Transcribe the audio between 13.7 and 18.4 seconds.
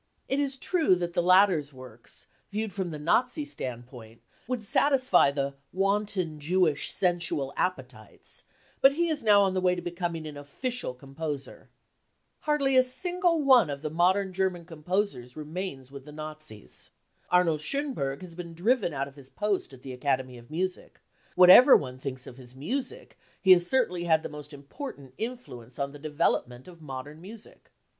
the modern German composers remains with the Nazis. Arnold Schonberg has